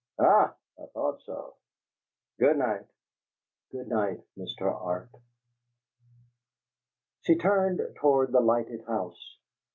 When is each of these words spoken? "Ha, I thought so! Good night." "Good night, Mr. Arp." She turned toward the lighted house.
"Ha, 0.17 0.55
I 0.81 0.85
thought 0.95 1.21
so! 1.27 1.53
Good 2.39 2.57
night." 2.57 2.87
"Good 3.71 3.87
night, 3.87 4.19
Mr. 4.35 4.61
Arp." 4.63 5.11
She 7.21 7.35
turned 7.37 7.79
toward 7.97 8.31
the 8.31 8.41
lighted 8.41 8.81
house. 8.85 9.37